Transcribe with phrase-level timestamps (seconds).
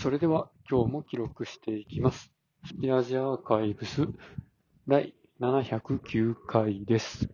[0.00, 2.32] それでは今日も記録していきます。
[2.64, 4.08] スピアジアーカイブス
[4.88, 7.28] 第709回です。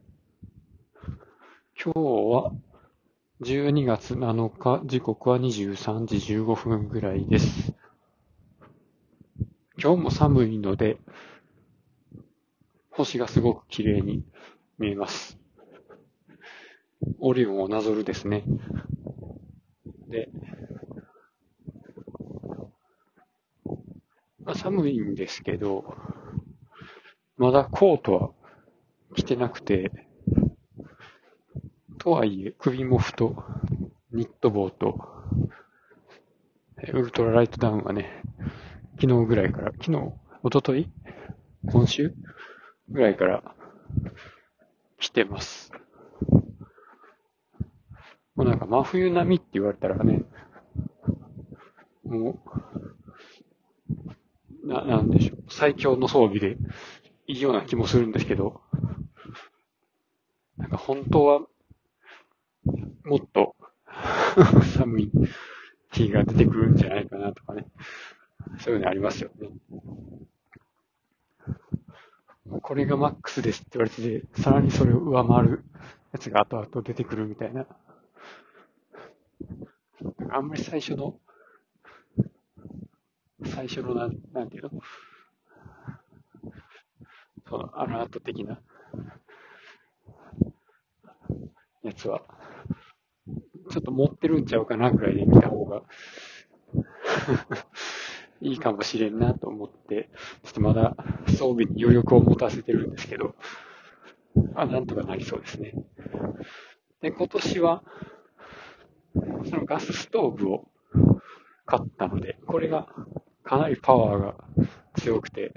[1.80, 2.52] 今日は
[3.40, 7.72] 12月7日、時刻は23時15分ぐらいです。
[9.80, 10.98] 今日も寒いので、
[12.90, 14.24] 星がすごく綺麗に
[14.80, 15.38] 見えます。
[17.20, 18.42] オリオンをなぞるですね。
[20.08, 20.30] で、
[23.66, 25.96] まあ、寒いんですけど、
[27.36, 28.30] まだコートは
[29.14, 29.90] 着てなくて、
[31.98, 33.42] とはいえ首もふと
[34.12, 34.98] ニット帽と、
[36.78, 38.22] ウルトラライトダウンはね、
[39.00, 40.12] 昨日ぐらいから、昨日、
[40.44, 40.88] 一昨日？
[41.68, 42.14] 今週
[42.90, 43.42] ぐらいから
[44.98, 45.72] 着てます。
[48.36, 50.22] もうなんか真冬並みって言われたらね、
[52.04, 52.38] もう、
[54.66, 55.44] な、なんでしょう。
[55.48, 56.56] 最強の装備で
[57.26, 58.60] いいような気もするんですけど、
[60.58, 61.40] なんか本当は、
[63.04, 63.54] もっと
[64.76, 65.10] 寒い
[65.92, 67.66] 日が出てくるんじゃないかなとかね。
[68.58, 69.50] そういうのありますよね。
[72.62, 75.64] これがマックスですって言われてて、さらにそれを上回る
[76.12, 77.66] やつが後々出てくるみたいな。
[80.30, 81.18] あんまり最初の、
[83.56, 84.70] 最初のなん、なんていうの？
[87.48, 88.60] そのアラート的な。
[91.82, 92.20] やつは、
[93.70, 95.84] ちょっと持ってるんちゃうかなくらいで見た方が。
[98.42, 100.10] いいかもしれんなと思って、
[100.42, 100.94] ちょっとまだ
[101.28, 103.36] 装備に余力を持たせてるんですけど、
[104.54, 105.72] あ、なんとかなりそうですね。
[107.00, 107.82] で、今年は、
[109.48, 110.68] そのガスストーブを
[111.64, 112.88] 買ったので、これが
[113.46, 114.34] かなりパワーが
[114.96, 115.52] 強くて、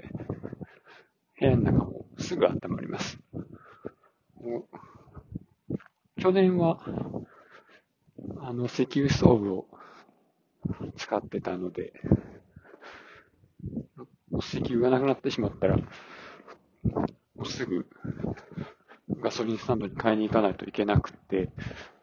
[1.40, 3.18] 部屋の中もすぐ温まります。
[4.40, 5.80] もう
[6.20, 6.80] 去年は、
[8.38, 9.66] あの、石油ストーブを
[10.96, 11.92] 使ってたので、
[14.38, 15.84] 石油がなくなってしまったら、も
[17.38, 17.88] うすぐ
[19.20, 21.50] ガソリンスタンドに買いに行かないといけなくて、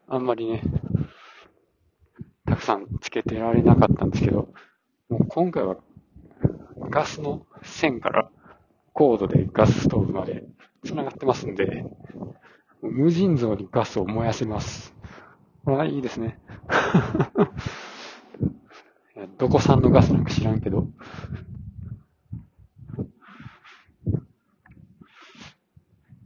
[0.10, 0.64] あんまりね、
[2.46, 4.54] たくさんつけてられなかったんですけど、
[5.10, 5.78] もう今回は
[6.90, 8.30] ガスの線から
[8.92, 10.44] コードでガスストーブまで
[10.84, 11.86] 繋がってますんで、
[12.82, 14.94] 無尽蔵にガスを燃やせます。
[15.64, 16.42] これはいいですね。
[19.38, 20.88] どこ産のガスなんか知らんけど。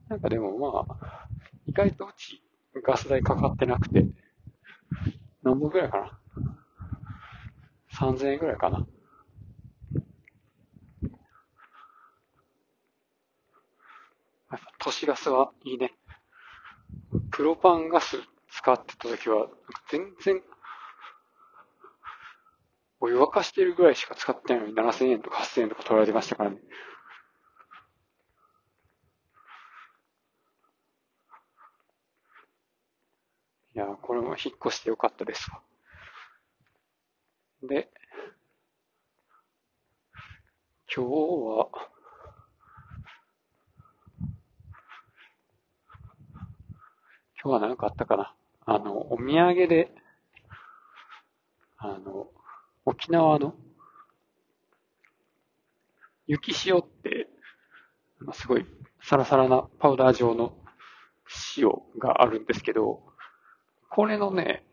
[0.07, 1.27] なんかでもまあ、
[1.67, 2.43] 意外とうち
[2.83, 4.07] ガス代かかってなくて、
[5.43, 6.20] 何本ぐらいかな
[8.01, 8.85] ?3000 円ぐらいかな
[14.51, 15.95] やっぱ都市ガスはいいね。
[17.31, 18.17] プロパンガス
[18.51, 19.47] 使ってた時は、
[19.89, 20.41] 全然、
[23.01, 26.57] お湯沸かしてるぐらいしか使ってないのに7000円とか8000円とか取られてましたからね。
[33.75, 35.61] いや、これも引っ越してよかったですわ。
[37.63, 37.89] で、
[40.93, 41.67] 今日は、
[47.43, 48.35] 今日は何かあったかな？
[48.65, 49.91] あの、お土産で、
[51.77, 52.27] あの、
[52.85, 53.53] 沖縄の、
[56.25, 57.27] 雪塩って、
[58.33, 58.65] すごい
[59.03, 60.57] サラサラなパウダー状の
[61.57, 63.03] 塩があるんですけど、
[63.89, 64.65] これのね、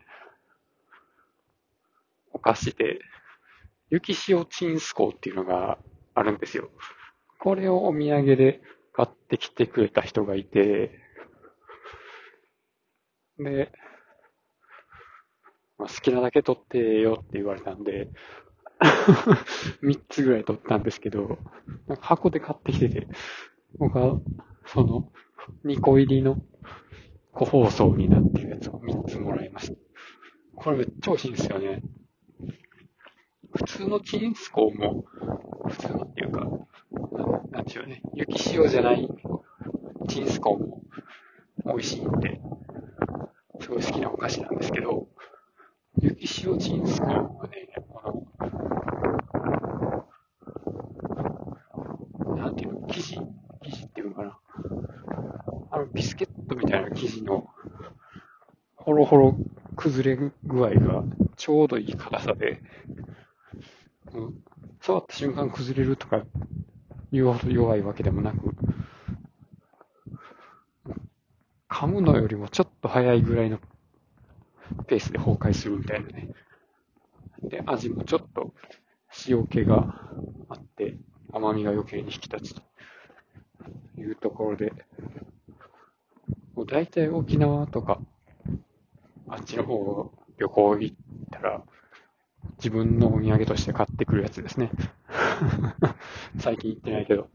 [2.38, 3.00] お菓子で、
[3.90, 5.78] 雪塩チンスコっていうのが
[6.14, 6.70] あるんですよ。
[7.40, 8.60] これをお土産で
[8.92, 11.00] 買ってきてくれた人がいて、
[13.38, 13.72] で、
[15.78, 18.08] まあ、好きなだけ取ってよって言われたんで、
[19.82, 21.38] 3つぐらい取ったんですけど、
[21.88, 23.08] なんか箱で買ってきてて、
[23.78, 24.20] 僕は、
[24.66, 25.12] その、
[25.64, 26.36] 2個入りの
[27.32, 29.74] 個包装になってるやつを3つもらいました。
[30.54, 31.82] これめっちゃ美味しいんですよね。
[33.52, 35.04] 普通のチンスコーも、
[35.68, 36.40] 普通のっていうか、
[37.12, 39.08] なんなんていうね、雪塩じゃない
[40.08, 40.82] チンスコーも
[41.66, 42.40] 美味しいんで、
[43.60, 45.08] すごい好きなお菓子なんですけど、
[46.00, 48.26] 雪塩チンスコーはね、こ
[52.28, 53.18] の、なんていうの、生地、
[53.62, 54.38] 生地っていうのかな。
[55.70, 57.48] あの、ビスケットみたいな生地の、
[58.76, 59.36] ほろほろ
[59.76, 61.04] 崩れ具合が
[61.36, 62.62] ちょうどいい硬さで、
[64.80, 66.22] 触った瞬間崩れるとか
[67.12, 68.54] いうほど弱いわけでもなく、
[71.68, 73.58] 噛むのよりもちょっと早いぐらいの
[74.86, 76.28] ペースで崩壊するみたいなね。
[77.42, 78.52] で、味もちょっと
[79.28, 79.94] 塩気が
[80.48, 80.96] あって、
[81.32, 82.62] 甘みが余計に引き立つと
[84.00, 84.72] いうところで、
[86.54, 88.00] もう大体沖縄とか、
[89.28, 90.96] あっちの方旅行行っ
[91.30, 91.62] たら、
[92.58, 94.70] 自分のお土産として買ってくるやつですね。
[96.38, 97.28] 最近行ってないけど。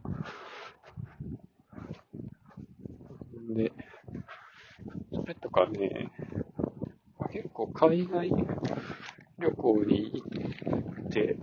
[3.55, 3.71] で、
[5.13, 6.11] それとかね、
[7.31, 8.29] 結構海外
[9.39, 11.37] 旅行に行って、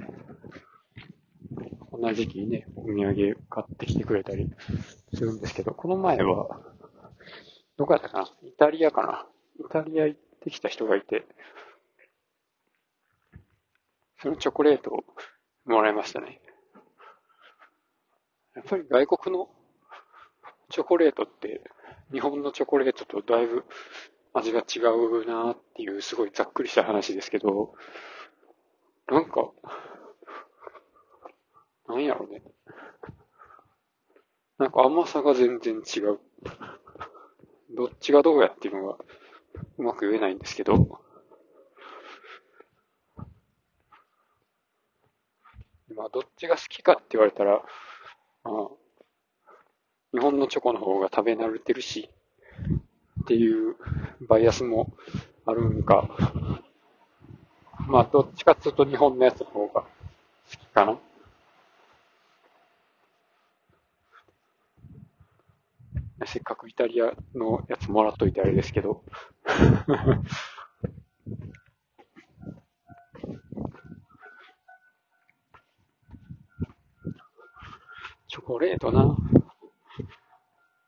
[1.93, 4.51] 同じ時期にね、お土産買ってきてくれたり
[5.15, 6.61] するんですけど、この前は、
[7.77, 8.29] どこやったかな？
[8.43, 9.27] イタリアかな？
[9.59, 11.27] イタリア行ってきた人がいて、
[14.22, 15.05] そのチョコレートを
[15.64, 16.40] もらいましたね。
[18.55, 19.49] やっぱり外国の
[20.69, 21.62] チョコレートって
[22.12, 23.64] 日本のチョコレートとだいぶ
[24.32, 27.75] 味が違うなっていうすごいざっくりした話ですけど、
[29.08, 29.50] なんか、
[31.88, 32.43] なんやろね。
[34.58, 36.20] なんか甘さが全然違う。
[37.75, 38.99] どっちがどうやっていうのが
[39.78, 41.00] うまく言えないんですけど、
[46.00, 47.61] まあどっちが好きかって言われたら、
[48.43, 48.69] まあ、
[50.14, 52.08] 日本のチョコの方が食べ慣れてるし、
[53.23, 53.76] っていう
[54.26, 54.94] バイアスも
[55.44, 56.08] あるんか、
[57.87, 59.87] まあどっちかっていうと日本のやつの方が好
[60.52, 60.99] きかな。
[66.25, 69.03] せっかくイタリアのやつもらっといてあれですけど。
[78.31, 79.17] チョコレートな。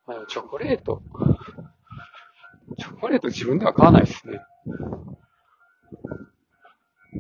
[0.07, 1.03] あチョコレート。
[2.79, 4.41] チョコレート自分では買わないですね。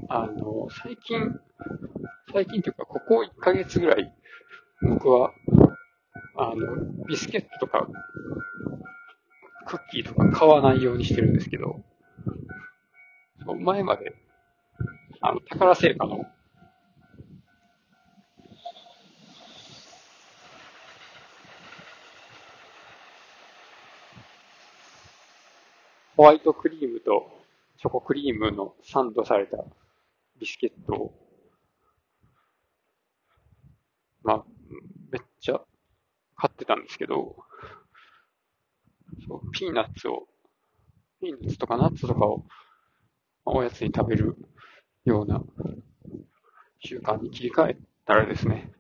[0.08, 1.40] あの、最近、
[2.32, 4.14] 最近というか、ここ1ヶ月ぐらい、
[4.82, 5.32] 僕は
[6.36, 7.86] あの、ビスケットとか、
[9.66, 11.84] クッキーとか買わないようにしてるんですけど、
[13.60, 14.14] 前まで、
[15.20, 16.24] あの、宝製菓の、
[26.16, 27.30] ホワイトクリームと
[27.78, 29.56] チョコクリームのサンドされた
[30.38, 31.14] ビスケットを、
[34.22, 34.44] まあ、
[35.10, 35.60] めっちゃ
[36.36, 37.36] 買ってたんですけど、
[39.26, 40.26] そうピーナッツを、
[41.20, 42.44] ピーナッツとかナッツとかを
[43.44, 44.36] おやつに食べる
[45.04, 45.42] ような
[46.80, 47.76] 習慣に切り替え
[48.06, 48.70] たらですね、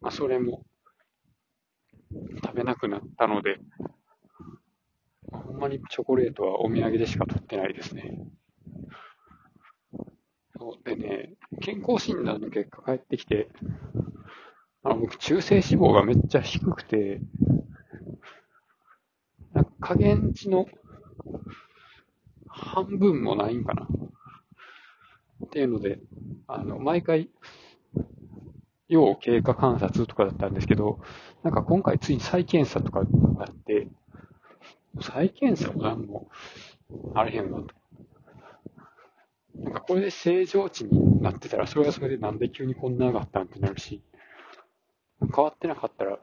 [0.00, 0.62] まあ、それも
[2.44, 3.58] 食べなくなったので、
[5.30, 8.18] ほんまにチョコレートはお土産でしか取ってないですね。
[10.56, 13.48] そうでね、健康診断の結果返ってきて、
[14.82, 17.20] あ僕中性脂肪がめっちゃ低くて、
[19.52, 20.66] なんか加減値の
[22.46, 23.88] 半分もないんかな。
[25.46, 25.98] っていうので、
[26.46, 27.30] あの、毎回、
[28.94, 30.98] 要経過観察とかだったんですけど、
[31.42, 33.00] なんか今回ついに再検査とか
[33.38, 33.88] あって、
[35.00, 36.28] 再検査も何も
[37.14, 37.74] あれへんわと。
[39.56, 44.02] なんかこれで正常値になってたら、それはそれでなんで急にこんな上がったんってなるし、
[45.34, 46.18] 変わってなかったら、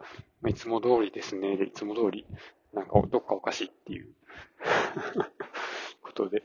[0.48, 2.26] いつも通りですね、で、いつも通り、
[2.74, 4.14] なんかどっかおかしいっていう
[6.02, 6.44] ことで、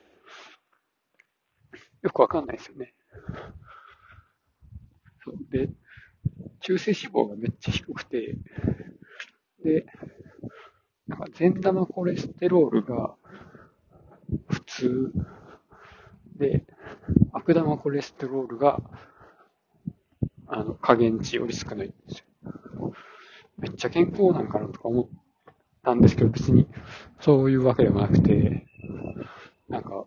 [2.02, 2.95] よくわかんないですよね。
[5.50, 5.68] で、
[6.61, 8.37] 中性脂肪がめっちゃ低くて、
[9.62, 9.87] で、
[11.06, 13.14] なんか善玉コレステロールが
[14.49, 15.12] 普通
[16.37, 16.64] で、
[17.33, 18.80] 悪玉コレステロールが、
[20.49, 22.92] あの、加減値より少ないんですよ。
[23.59, 25.09] めっちゃ健康なんかなとか思っ
[25.83, 26.66] たんですけど、別に
[27.21, 28.66] そういうわけでもなくて、
[29.68, 30.04] なんか、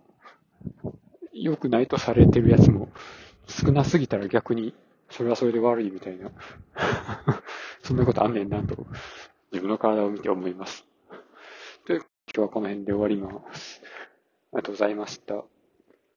[1.34, 2.90] 良くないとされてるやつも
[3.48, 4.74] 少なすぎたら逆に
[5.10, 6.32] それはそれで悪いみたいな
[7.84, 8.88] そんなことあんねんなと
[9.51, 10.86] 自分の体を見て思います。
[11.86, 13.82] という今日はこの辺で終わります。
[14.54, 15.44] ありがとうございました。